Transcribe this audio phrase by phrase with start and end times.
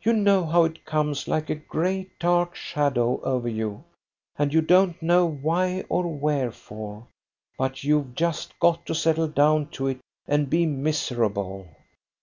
[0.00, 3.84] You know how it comes like a great dark shadow over you,
[4.38, 7.06] and you don't know why or wherefore,
[7.58, 11.68] but you've just got to settle down to it and be miserable."